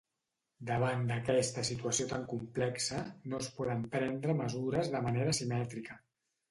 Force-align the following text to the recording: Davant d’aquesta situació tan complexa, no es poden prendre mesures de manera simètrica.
Davant 0.69 1.03
d’aquesta 1.11 1.65
situació 1.69 2.09
tan 2.13 2.25
complexa, 2.33 3.05
no 3.33 3.45
es 3.45 3.53
poden 3.61 3.87
prendre 3.99 4.39
mesures 4.45 4.95
de 4.97 5.05
manera 5.11 5.41
simètrica. 5.43 6.03